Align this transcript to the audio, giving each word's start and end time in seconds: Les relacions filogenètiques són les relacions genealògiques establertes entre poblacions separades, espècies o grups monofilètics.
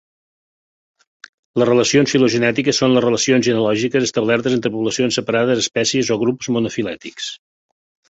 Les 1.63 1.69
relacions 1.71 2.15
filogenètiques 2.15 2.81
són 2.85 2.97
les 2.97 3.05
relacions 3.07 3.47
genealògiques 3.51 4.09
establertes 4.09 4.59
entre 4.59 4.75
poblacions 4.79 5.23
separades, 5.23 5.65
espècies 5.69 6.15
o 6.19 6.23
grups 6.27 6.55
monofilètics. 6.59 7.35